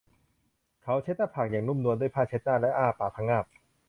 [0.83, 3.45] เขาเช็ดหน้าผากอย่างนุ่มนวลด้วยผ้าเช็ดหน้าและอ้าปากพะงาบ